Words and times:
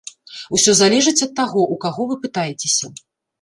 Усё 0.57 0.71
залежыць 0.79 1.21
ад 1.27 1.35
таго, 1.41 1.67
у 1.77 1.77
каго 1.85 2.09
вы 2.13 2.19
пытаецеся. 2.25 2.93